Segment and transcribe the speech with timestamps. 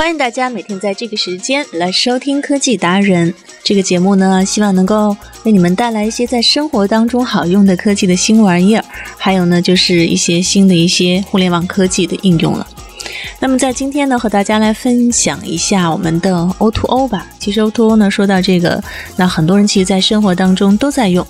[0.00, 5.14] 欢迎大家每天在这个时间来收听科技达人这个节目呢，希望能够
[5.44, 8.82] 为你们带来一些在生活当中好用的科技的新玩意儿，
[9.18, 12.66] 还有呢就是一些新的一些互联网科技的应用了。
[13.40, 17.26] 那么在今天呢，和大家来分享一下我们的 O2O O 吧。
[17.38, 18.82] 其实 O2O 呢，说到这个，
[19.16, 21.26] 那很多人其实在生活当中都在用。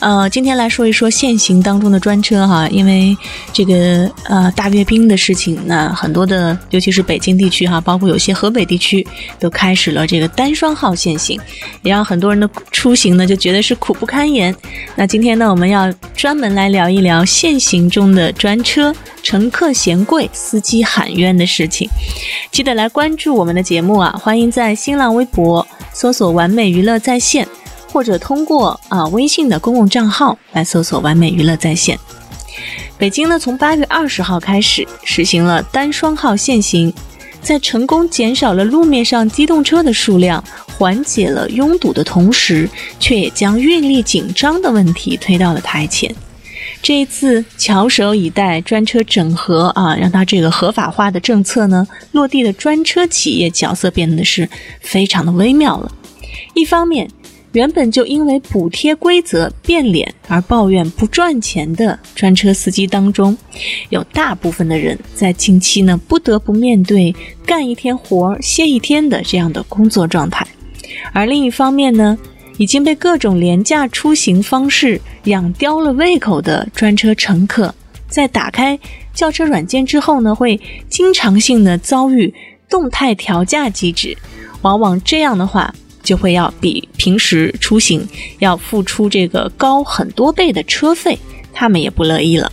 [0.00, 3.16] 呃，今天来说一说限行当中的专车哈，因为
[3.52, 9.06] 这个呃大阅兵的事情，那很多的，尤其是北京地区哈，包括有些河北地区，
[9.38, 11.40] 都开始了这个单双号限行，
[11.82, 14.54] 也让很多人的出行呢就觉得是苦不堪言。
[14.94, 21.88] 那今天呢，我们要专门来聊一聊限行中的专车乘客嫌贵、司机喊冤的事情。
[22.50, 27.48] 记得来关注我们的节目啊，欢迎在新浪微博搜索“完美娱乐在线”。
[27.94, 31.96] 或者通过啊微信的公共账号来搜索“完美娱乐在线”。
[32.98, 36.92] 北京呢，从八月二十号开始实行了单双号限行，
[37.40, 40.42] 在成功减少了路面上机动车的数量、
[40.76, 46.12] 缓解了拥堵的同时，却也将运力紧张的问题推到了台前。
[46.82, 54.48] 这一次翘首以待专车整合啊，让它这个合法化的政策呢落地的专车企业角色变得是
[54.80, 55.92] 非常的微妙了。
[56.54, 57.08] 一方面，
[57.54, 63.36] 原本就因为补贴规则变脸而抱怨不赚钱的专车司机当中，
[63.90, 67.14] 有大部分的人在近期呢不得不面对
[67.46, 70.44] 干一天活歇一天的这样的工作状态；
[71.12, 72.18] 而另一方面呢，
[72.58, 77.72] 已经被各种廉价出行方式养刁了胃口的专车乘客，
[78.08, 78.76] 在打开
[79.14, 82.34] 叫车软件之后呢，会经常性的遭遇
[82.68, 84.18] 动态调价机制，
[84.62, 85.72] 往往这样的话。
[86.04, 88.06] 就会要比平时出行
[88.38, 91.18] 要付出这个高很多倍的车费，
[91.52, 92.52] 他们也不乐意了。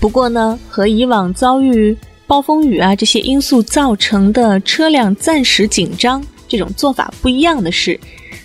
[0.00, 1.96] 不过呢，和以往遭遇
[2.26, 7.98] 暴风雨啊这些因素造成的车辆暂时紧张这种做法不一样的是，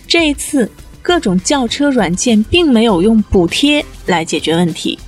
[0.06, 4.98] 这一次各种叫车软件并没有用补贴来解决问题，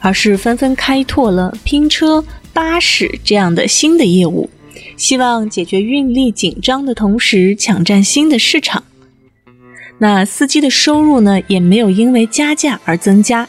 [0.00, 4.50] 而是纷纷开拓了拼车、巴士这样的新的业务。
[4.96, 8.84] 希望解决运力紧张的同时，抢占新的市场。
[9.98, 13.48] 那司机的收入呢，也没有因为加价而增加。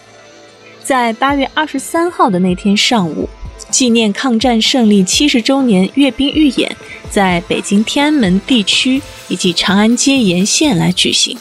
[0.84, 3.28] 在八月二十三号的那天上午，
[3.72, 6.76] 纪念抗战胜利七十周年阅兵预演
[7.10, 11.36] 在北京天安门地区以及长安街沿线来举行。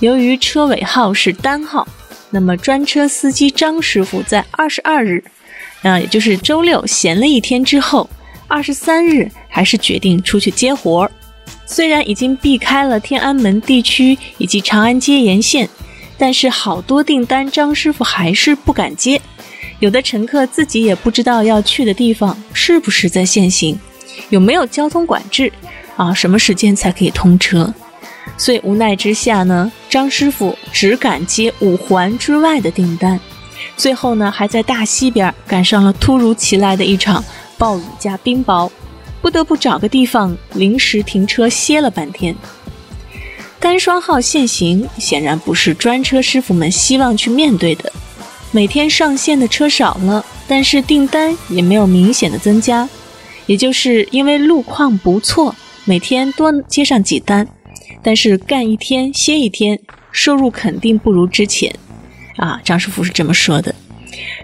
[0.00, 1.86] 由于车尾号是单号，
[2.30, 5.22] 那么专车司机张师傅在二十二日，
[5.82, 8.08] 啊，也就是周六闲了一天之后。
[8.52, 11.10] 二十三日还是决定出去接活儿，
[11.64, 15.66] 虽然已经避开了天安门地区以及长安街沿线，
[16.18, 19.18] 但是好多订单张师傅还是不敢接。
[19.78, 23.80] 有的乘客自己也不知道要去的地方是不是在限行，
[24.28, 25.50] 有没有交通管制
[25.96, 26.12] 啊？
[26.12, 27.72] 什么时间才可以通车？
[28.36, 33.18] 所以无奈之下呢，张师傅只敢接五环之外的订单。
[33.78, 37.24] 最后呢，还在大西边赶上了突如其来的一场。
[37.62, 38.68] 暴雨加冰雹，
[39.20, 42.34] 不得不找个地方临时停车歇了半天。
[43.60, 47.92] 单双号限行显然不是专车师傅们希望去面对的。
[48.50, 52.88] 每天上线的车少了，但是订单也没有明显的增加。
[53.46, 57.46] 也就是因为路况不错，每天多接上几单，
[58.02, 59.78] 但是干一天歇一天，
[60.10, 61.72] 收入肯定不如之前。
[62.38, 63.72] 啊，张师傅是这么说的。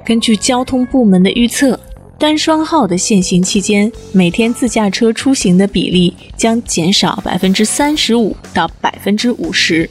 [0.04, 1.80] 根据交通部门的预测。
[2.18, 9.88] 单双号的限行期间，每天自驾车出行的比例将减少百分之三十五到百分之五十，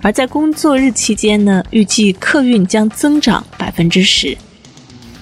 [0.00, 4.34] 而在工作日期间呢，预计客运将增长百分之十。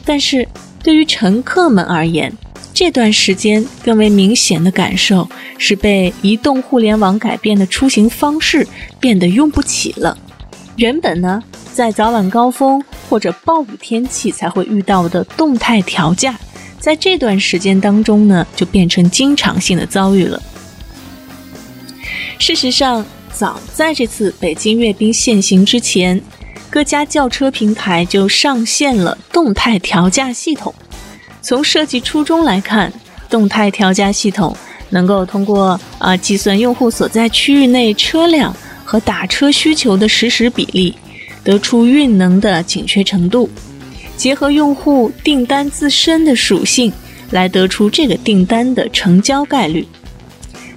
[0.04, 0.46] 但是
[0.84, 2.32] 对于乘客们而言，
[2.72, 5.28] 这段时间更为明显的感受
[5.58, 8.64] 是被移动互联网改变的出行方式
[9.00, 10.16] 变得用不起了。
[10.76, 11.42] 原本呢，
[11.72, 12.80] 在早晚高峰。
[13.10, 16.38] 或者暴雨天气才会遇到的动态调价，
[16.78, 20.40] 在这段时间当中呢，就变成经常性的遭遇了。
[22.38, 26.22] 事实上，早在这次北京阅兵限行之前，
[26.70, 30.72] 各家轿车平台就上线了动态调价系统。
[31.42, 32.92] 从设计初衷来看，
[33.28, 34.56] 动态调价系统
[34.90, 38.54] 能够通过啊计算用户所在区域内车辆
[38.84, 40.94] 和打车需求的实时比例，
[41.42, 43.48] 得出运能的紧缺程度，
[44.16, 46.92] 结合用户订单自身的属性
[47.30, 49.86] 来得出这个订单的成交概率。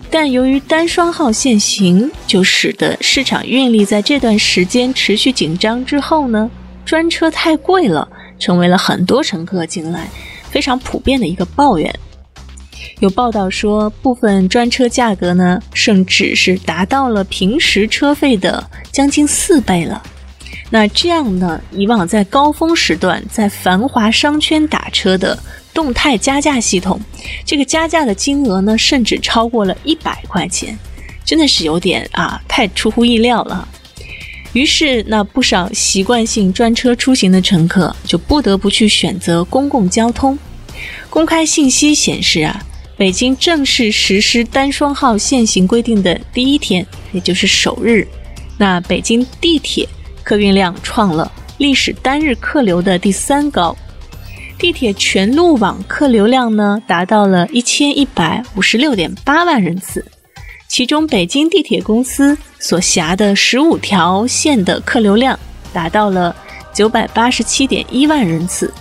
[0.09, 6.49] 但由于单双号限行，就使得市场运力在这段时间持续紧张之后呢，
[6.85, 8.07] 专车太贵了，
[8.37, 10.07] 成为了很多乘客进来。
[10.51, 11.91] 非常普遍的一个抱怨，
[12.99, 20.03] 有报道说，部分专车价格呢，甚至是达到了平时车费的将近四倍了。
[20.73, 25.37] 那这样呢，以往在高峰时段在繁华商圈打车的
[25.71, 26.99] 动态加价系统，
[27.45, 30.75] 这个加价的金额呢，甚至超过了一百块钱，
[31.23, 33.67] 真的是有点啊，太出乎意料了。
[34.53, 40.35] 于是，那不少习惯性专车出行的乘客就不得不去选择公共交通。
[41.07, 42.65] 公开信息显示啊，
[42.97, 48.07] 北京正式实施单双号限行规定的第一天，也就是首日，
[48.57, 49.87] 那北京地铁
[50.23, 53.75] 客运量创了历史单日客流的第三高，
[54.57, 60.05] 地铁全路网客流量呢达到了一千一百五十六点八万人次。
[60.67, 65.37] 其中，北京地铁公司所辖的十五条线的客流量
[65.71, 66.35] 达到了
[66.73, 68.73] 九百八十七点一万人次，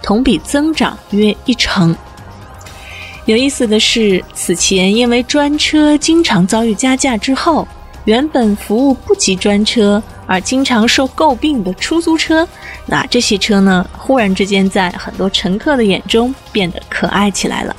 [0.00, 1.96] 同比增长约一成。
[3.26, 7.66] 有意思的是，此前因为专车经常遭遇加价之后，
[8.04, 12.48] 原本服务不及专车而经常受诟病的出租车，
[12.86, 17.76] 那这些车呢，忽然之间在很多乘客的眼中变得可爱起来了。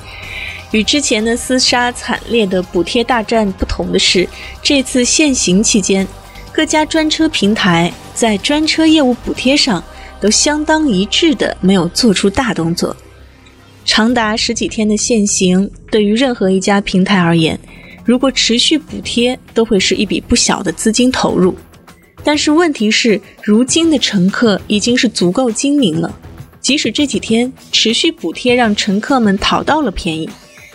[0.71, 4.27] 与之前的厮杀惨烈的补贴大战不同的是，
[4.61, 6.07] 这次限行期间，
[6.53, 9.83] 各家专车平台在专车业务补贴上
[10.21, 12.95] 都相当一致的没有做出大动作。
[13.83, 17.59] 长达十几天的限行，对于任何一家平台而言，
[18.03, 21.55] 如果持续补贴，都会是一笔不小的资金投入。
[22.23, 26.13] 但是问题是，如今的乘客已经是足够精明了，
[26.59, 30.29] 即使这几天持续补贴让乘客们讨到了便宜。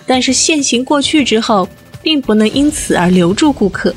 [0.07, 1.69] 但是限行过去之后，
[2.03, 3.95] 并不能因此而留住顾客。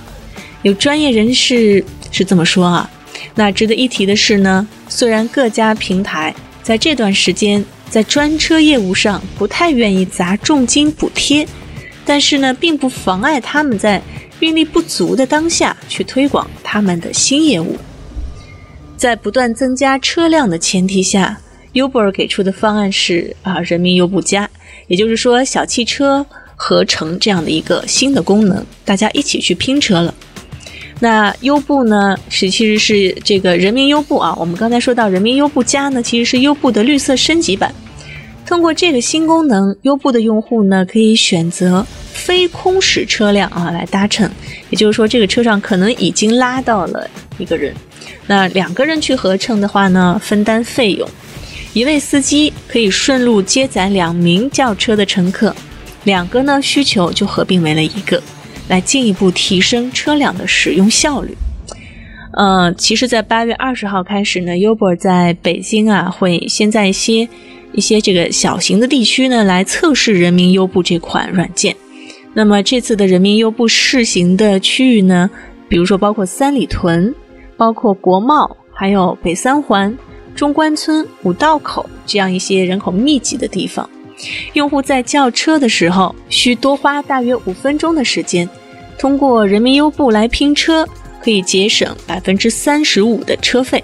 [0.63, 2.89] 有专业人士是这么说啊。
[3.35, 11.47] 那值得一提的是呢，虽然各家平台在这段时间在专车业务上不太愿意砸重金补贴，
[12.09, 14.01] 但是呢，并不妨碍他们在
[14.39, 17.77] 运力不足的当下去推广他们的新业务。
[18.97, 21.39] 在不断增加车辆的前提下
[21.75, 24.49] ，Uber 给出的方案是啊，人民优步加。
[24.87, 26.25] 也就是说，小汽车
[26.55, 30.11] 合成这样的一个新的功能，大家一起去拼车了。
[30.99, 34.35] 那优步呢，是其实是这个人民优步啊。
[34.39, 37.71] 我们刚才说到人民优步加呢，其实是优步的绿色升级版。
[38.47, 41.85] 通过这个新功能，优步的用户呢可以选择
[42.29, 44.29] 非空驶车辆啊来搭乘。
[44.69, 47.09] 也就是说，这个车上可能已经拉到了
[47.39, 47.73] 一个人，
[48.27, 51.09] 那两个人去合乘的话呢，分担费用。
[51.73, 55.55] 一位司机可以顺路接载两名轿车的乘客，
[56.03, 58.21] 两个呢需求就合并为了一个，
[58.67, 61.35] 来进一步提升车辆的使用效率。
[62.33, 67.27] 呃，其实，在八月二十号开始呢，Uber 在北京啊会先在一些
[67.71, 71.75] 一些这个小型的地区呢来测试人民优步这款软件。
[72.33, 75.29] 那么这次的人民优步试行的区域呢，
[75.67, 77.13] 比如说包括三里屯，
[77.57, 79.95] 包括国贸，还有北三环。
[80.35, 83.89] 中关村、五道口这样一些人口密集的地方，
[84.53, 88.47] 用户在叫车的时候需多花大约五分钟的时间。
[88.97, 90.87] 通过人民优步来拼车，
[91.21, 93.83] 可以节省百分之三十五的车费。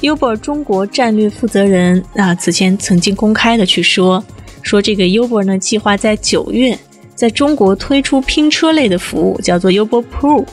[0.00, 4.24] Uber 中国战略负责人啊，此前曾经公开的去说，
[4.62, 6.76] 说这个 Uber 呢，计划在九月
[7.18, 10.46] 在中国推出拼车类的服务，叫做 Uber Pro。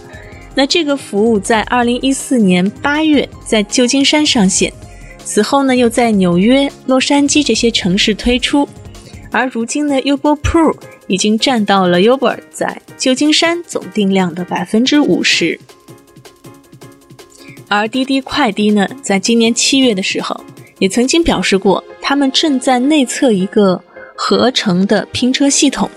[0.55, 4.73] 那这个服务在二零一四年八月在旧金山上线，
[5.23, 8.67] 此后呢又在纽约、洛杉矶这些城市推出，
[9.29, 15.59] 而如今呢，Uber Pro 已经占到了 Uber 在旧金山总订量的百分之五十。
[17.67, 20.43] 而滴滴快滴呢，在今年七月的时候
[20.79, 23.79] 也曾经表示过，他们正在内测一个
[24.15, 25.87] 合成的拼车系统，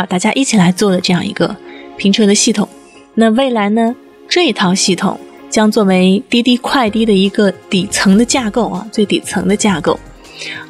[0.00, 1.54] 啊，大家一起来做的这样一个
[1.98, 2.66] 拼车的系统。
[3.14, 3.94] 那未来呢？
[4.26, 5.18] 这一套系统
[5.50, 9.98] 将作为滴滴快滴的一个底层的架构啊，最底层的架构。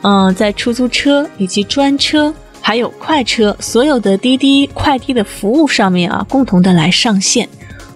[0.02, 7.49] 嗯，在出租车以及专车还有快车所有的滴滴快滴的服务上面啊，共同的来上线。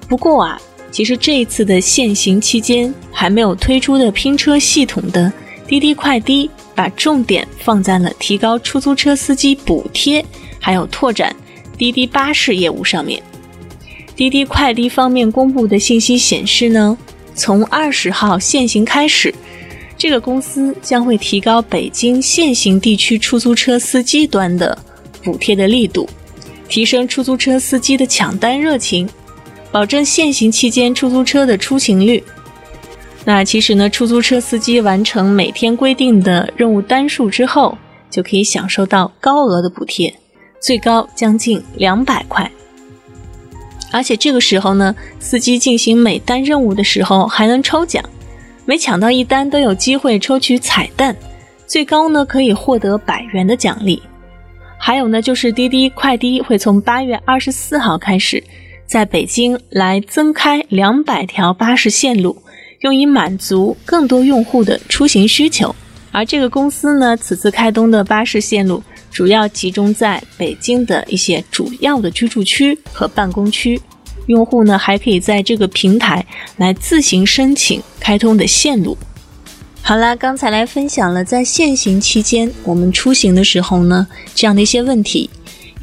[0.07, 0.61] 不过啊，
[0.93, 5.33] 其实这一次的限行期间还没有推出的拼车系统的
[5.67, 10.25] 滴滴快滴，把重点放在了提高出租车司机补贴，
[10.65, 11.37] 还有拓展
[11.77, 13.23] 滴滴巴士业务上面。
[14.17, 16.97] 滴滴快滴方面公布的信息显示呢，
[17.35, 19.35] 从二十号限行开始，
[19.99, 24.79] 这个公司将会提高北京限行地区出租车司机端的
[25.23, 26.09] 补贴的力度，
[26.67, 29.07] 提升出租车司机的抢单热情，
[29.71, 32.25] 保证限行期间出租车的出行率。
[33.27, 37.77] 那其实呢，出租车司机完成每天规定的任务单数之后，
[38.09, 40.15] 就可以享受到高额的补贴，
[40.65, 42.51] 最高将近两百块。
[43.93, 48.03] 而且这个时候呢，司机进行每单任务的时候还能抽奖，
[48.65, 51.15] 每抢到一单都有机会抽取彩蛋，
[51.67, 54.03] 最高呢可以获得百元的奖励。
[54.79, 58.43] 还有呢，就是滴滴快滴会从八月二十四号开始，
[58.87, 62.43] 在北京来增开两百条巴士线路，
[62.81, 65.77] 用以满足更多用户的出行需求。
[66.11, 68.83] 而这个公司呢，此次开通的巴士线路。
[69.15, 73.81] 主要集中在北京的一些主要的居住区和办公区，
[74.27, 78.99] 用户呢还可以在这个平台来自行申请开通的线路。
[79.81, 84.05] 好啦，刚才来分享了在限行期间我们出行的时候呢
[84.35, 85.31] 这样的一些问题，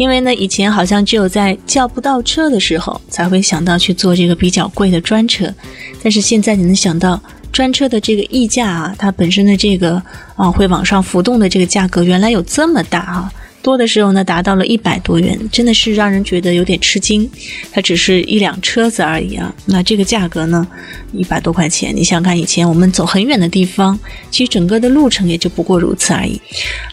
[0.01, 5.53] 因为呢以前好像只有在叫不到车的时候才会想到去坐这个比较贵的专车，
[6.01, 7.22] 但是现在你能想到。
[7.51, 10.01] 专车的这个溢价啊，它本身的这个
[10.38, 17.30] 啊会往上浮动的这个价格，原来有这么大啊，多的时候呢达到了一百多元，真的是让人觉得有点吃惊。
[17.72, 20.68] 它只是一辆车子而已啊，那这个价格呢，
[21.13, 23.98] 一百多块钱，你想看以前我们走很远的地方，
[24.30, 26.41] 其实整个的路程也就不过如此而已。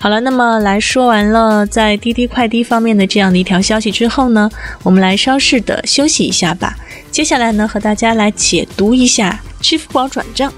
[0.00, 4.50] 好了，那么来说完了在滴滴快滴方面的这样的一条消息之后呢，
[4.82, 6.76] 我们来稍事的休息一下吧。
[7.10, 9.40] 接下来呢，和大家来解读一下。
[9.60, 10.52] 支付宝转账，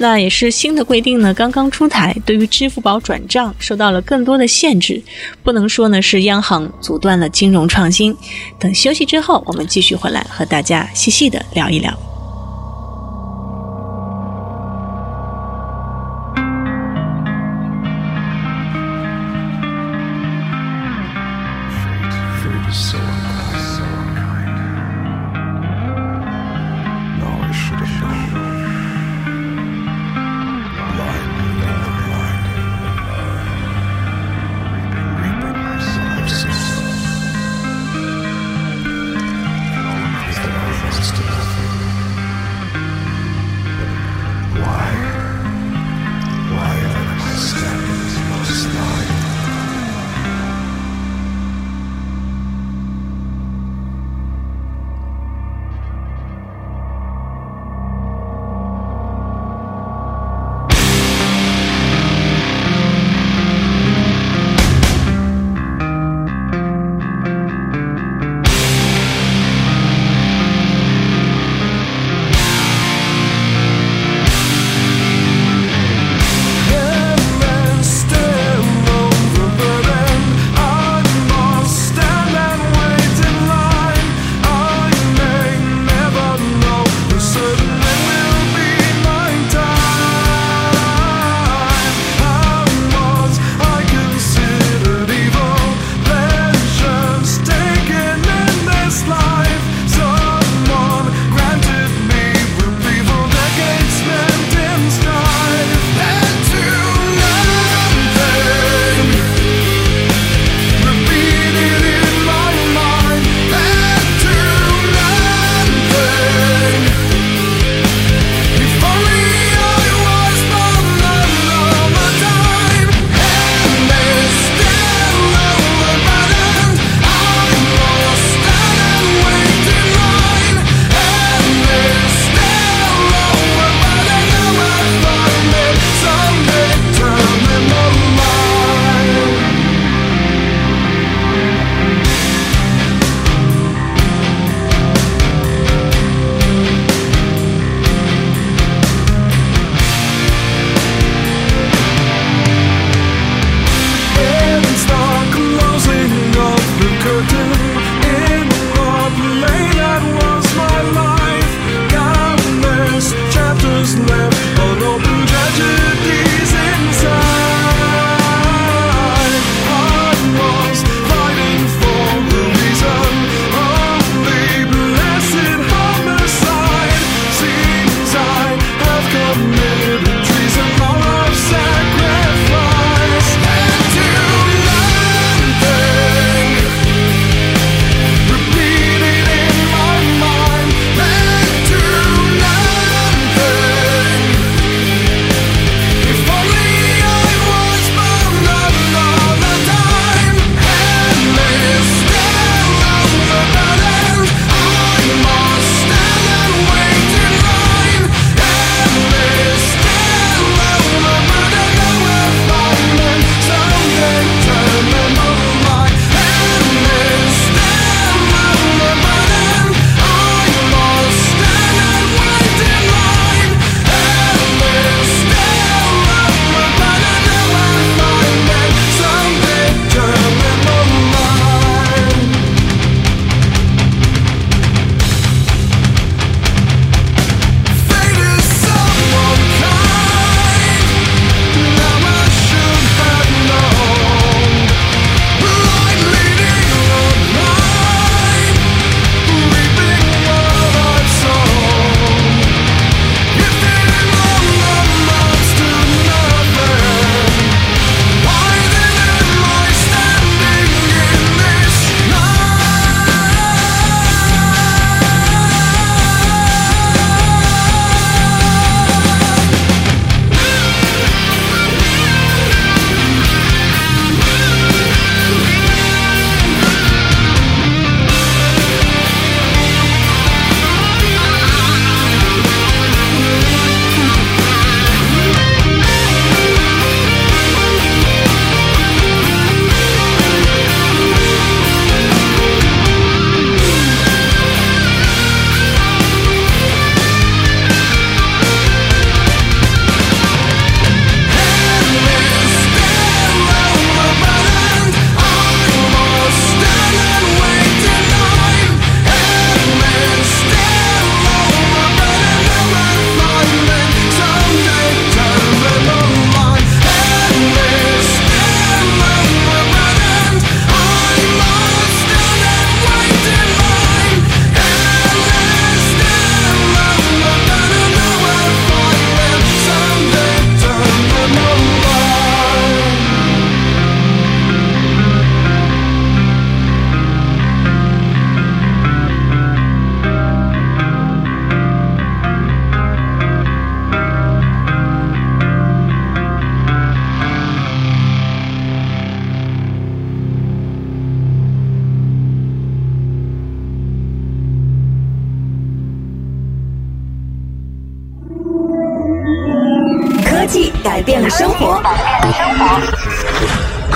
[0.00, 5.02] 那也是新的规定呢，刚刚出台，对于支付宝转账受到了更多的限制，
[5.42, 8.16] 不能说呢是央行阻断了金融创新。
[8.60, 12.07] 等休息之后，我们继续回来和大家细细的聊一聊。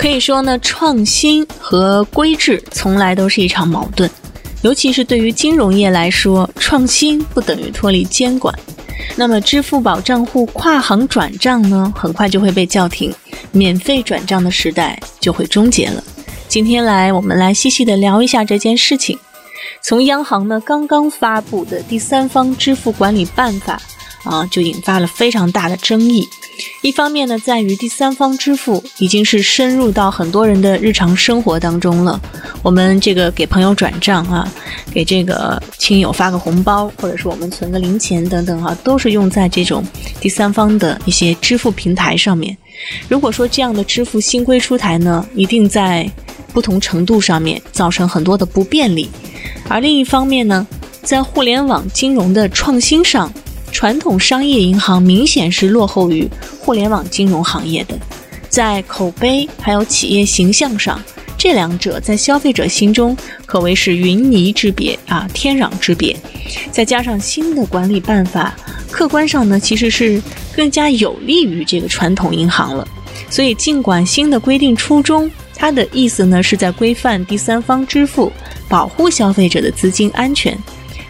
[0.00, 4.08] 可以说呢，创新和规制从来都是一场矛盾，
[4.62, 8.58] 尤其是对于金融业来说，创新不等于脱离监管。
[9.14, 13.14] 那么，支付宝账户跨行转账呢，很快就会被叫停，
[13.52, 16.02] 免费转账的时代就会终结了。
[16.48, 19.18] 今天来，我们来细细的聊一下这件事情。
[19.82, 23.78] 从央行呢刚刚发布的第三方支付管理办法
[24.24, 26.26] 啊，就引发了非常大的争议。
[26.82, 32.20] 一方面呢，在于第三方支付已经是深入到很多人的日常生活当中了。
[32.62, 34.46] 我们这个给朋友转账啊，
[34.92, 39.84] 给这个亲友发个红包，或者是我们存个零钱等等啊，都是用在这种
[40.20, 42.56] 第三方的一些支付平台上面。
[43.08, 46.10] 如果说这样的支付新规出台呢，一定在
[46.52, 49.08] 不同程度上面造成很多的不便利。
[49.68, 50.66] 而另一方面呢，
[51.02, 53.32] 在互联网金融的创新上，
[53.72, 56.28] 传统商业银行明显是落后于
[56.60, 57.98] 互联网金融行业的，
[58.48, 61.02] 在口碑还有企业形象上，
[61.38, 66.16] 这两者在消费者心中可谓是云泥之别啊，天壤之别。
[66.70, 68.54] 再加上新的管理办法，
[68.90, 70.20] 客观上呢其实是
[70.54, 72.86] 更加有利于这个传统银行了。
[73.28, 78.32] 所以，尽管新的规定初衷，它的意思呢是在规范第三方支付，
[78.68, 80.58] 保护消费者的资金安全。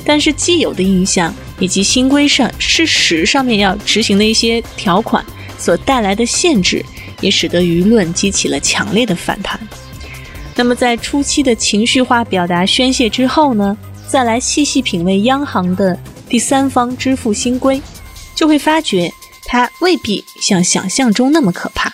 [0.05, 5.25] 但是既有的印象以及新规上事实上面要执行的一些条款
[5.59, 6.85] 所带来的限制，
[7.21, 9.61] 也使得舆论激起了强烈的反弹。
[10.57, 13.77] 那么在初期的情绪化表达宣泄之后呢，
[14.09, 17.81] 再来细细品味央行的第三方支付新规，
[18.35, 19.13] 就会发觉
[19.45, 21.93] 它未必像想象中那么可怕。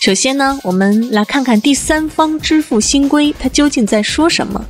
[0.00, 4.64] 首先呢，我们来看看第三方支付新规它究竟在说什么。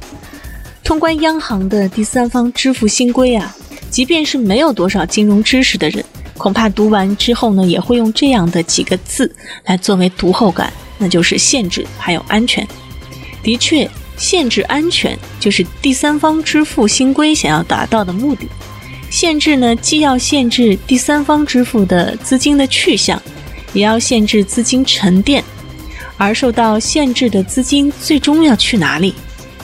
[0.86, 3.52] 通关央行的第三方支付新规啊，
[3.90, 6.04] 即便是没有多少金融知识的人，
[6.38, 12.64] 恐怕读完之后呢，也会用这样的几个字来作为读后感，那就是限制还有安全。
[13.42, 18.46] 的确，限制安全就是第三方支付新规想要达到的目的。
[19.10, 23.20] 限制呢，既要限制第三方支付的资金的去向，
[23.72, 25.42] 也要限制资金沉淀，
[26.16, 29.12] 而受到限制的资金最终要去哪里？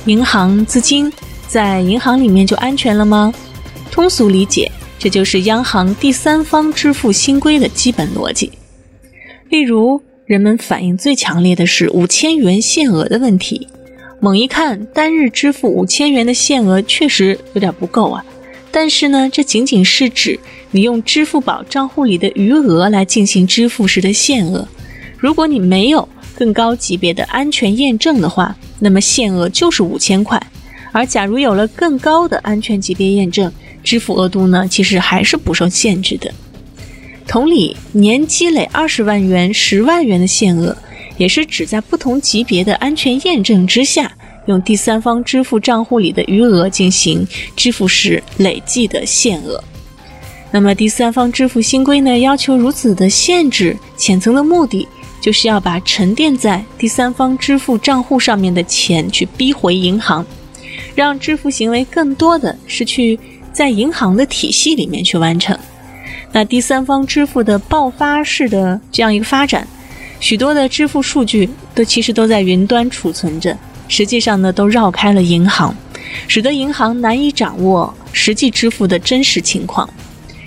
[0.07, 1.12] 银行资金
[1.47, 3.33] 在银行里面就安全了吗？
[3.91, 8.51] 通俗理解，这就是央行第三方支付新规的基本逻辑。
[9.49, 13.69] 例如，人们反应最强烈的是五千元限额的问题。
[14.19, 18.25] 猛一看，单日支付五千元的限额确实有点不够啊。
[18.73, 20.38] 但是呢，这仅仅是指
[20.71, 24.67] 你用支付宝账户里的余额来进行支付时的限额。
[25.19, 26.09] 如果你没有
[26.42, 30.44] 更高级别的安全验证的话，那么限额就是五千块。
[30.90, 33.52] 而假如有了更高的安全级别验证，
[33.85, 36.35] 支付额度呢，其实还是不受限制的。
[37.28, 40.76] 同理，年积累二十万元、十万元的限额，
[41.16, 44.11] 也是指在不同级别的安全验证之下，
[44.46, 47.24] 用第三方支付账户里的余额进行
[47.55, 49.62] 支付时累计的限额。
[50.50, 54.88] 那么，第三方支付新规呢，要求如此的限制，浅层的目的。
[55.23, 60.27] 就是要把沉淀在第三方支付账户上面的钱去逼回银行，
[60.97, 63.19] 让支付行为更多的是去
[63.53, 65.57] 在银行的体系里面去完成。
[66.33, 69.65] 那第三方支付的爆发式的这样一个发展，
[70.19, 73.57] 许多的支付数据都其实都在云端储存着，
[73.87, 75.73] 实际上呢都绕开了银行，
[76.27, 79.89] 使得银行难以掌握实际支付的真实情况。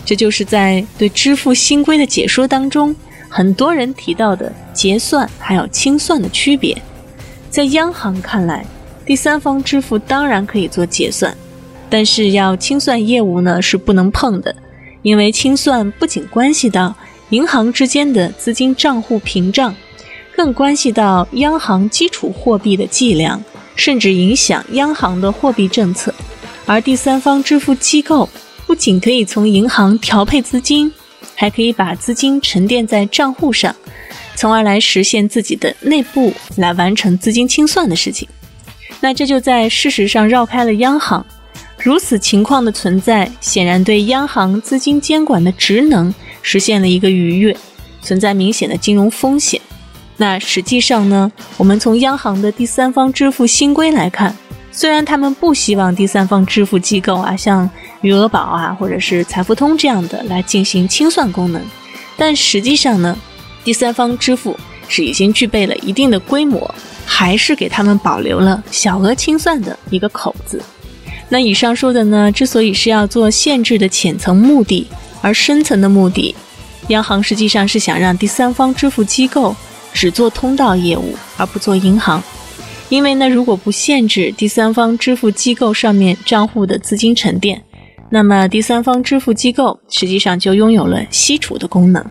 [0.04, 2.94] 这就是在对支付新规的解说当中。
[3.38, 6.82] 很多人提到的结算还有清算的区别，
[7.50, 8.66] 在央行看来，
[9.06, 11.36] 第三方支付当然可以做结算，
[11.90, 14.56] 但是要清算业务呢是不能碰的，
[15.02, 16.96] 因为清算不仅关系到
[17.32, 19.76] 银行之间的资金账户屏障，
[20.34, 23.44] 更关系到央行基础货币的计量，
[23.76, 26.16] 甚至影响央行的货币政策。
[26.66, 28.30] 而第三方支付机构
[28.66, 30.90] 不仅可以从银行调配资金。
[31.36, 33.76] 还可以把资金沉淀在账户上，
[34.36, 38.28] 从而来实现自己的内部来完成资金清算的事情。
[39.02, 41.26] 那这就在事实上绕开了央行。
[41.78, 47.56] 如此情况的存在，显然对央行资金监管的职能实现了一个逾越。
[48.02, 49.60] 存在明显的金融风险。
[50.18, 54.36] 那实际上呢，我们从央行的第三方支付新规来看，
[54.72, 57.68] 虽然他们不希望第三方支付机构啊，像
[58.06, 61.60] 余额宝啊或者是财付通这样的来进行清算功能，
[62.16, 63.18] 但实际上呢，
[63.64, 64.56] 第三方支付
[64.88, 70.62] 是已经具备了一定的规模，还是给他们保留了小额清算的一个口子。
[71.30, 74.88] 那以上说的呢，之所以是要做限制的浅层目的，
[75.22, 76.36] 而深层的目的，
[76.90, 79.56] 央行实际上是想让第三方支付机构。
[79.98, 82.22] 只做通道业务而不做银行，
[82.90, 87.64] 因为呢，如果不限制第三方支付机构上面账户的资金沉淀，
[88.10, 92.06] 那么第三方支付机构实际上就拥有了吸储的功能。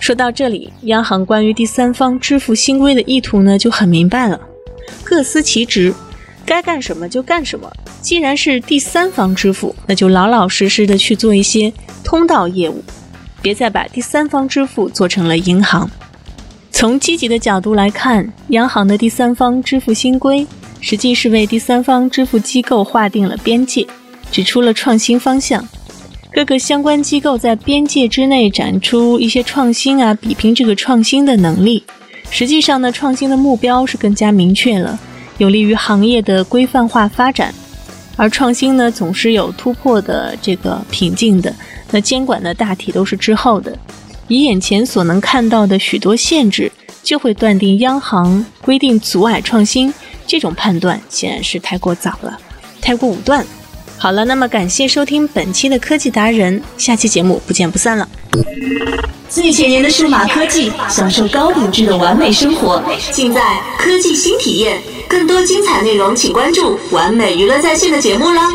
[0.00, 4.40] 说到这里，央行关于第三方支付新规的意图呢就很明白了，
[5.04, 5.92] 各司其职，
[6.44, 7.70] 该干什么就干什么。
[8.00, 11.72] 既然是第三方支付，那就老老实实的去做一些
[12.04, 12.82] 通道业务，
[13.42, 15.90] 别再把第三方支付做成了银行。
[16.70, 20.46] 从积极的角度来看，央行的第三方支付新规
[20.80, 23.84] 实际是为第三方支付机构划定了边界，
[24.30, 25.66] 指出了创新方向。
[26.30, 31.82] 各个相关机构在边界之内展出一些创新啊，比拼这个创新的能力。
[32.30, 34.98] 实际上呢，创新的目标是更加明确了，
[35.38, 37.52] 有利于行业的规范化发展。
[38.16, 41.52] 而创新呢，总是有突破的这个瓶颈的，
[41.90, 43.76] 那监管呢，大体都是滞后的。
[44.28, 46.70] 以眼前所能看到的许多限制，
[47.02, 49.92] 就会断定央行规定阻碍创新，
[50.26, 52.38] 这种判断显然是太过早了，
[52.80, 53.44] 太过武断。
[53.98, 58.08] 好了，那么感谢收听本期的科技达人，下期节目不见不散了。
[59.28, 63.40] 最前沿的数码科技，享受高品质的完美生活，尽在
[63.76, 64.80] 科技新体验。
[65.08, 68.48] 更多精彩内容，请关注完美娱乐在线的节目啦。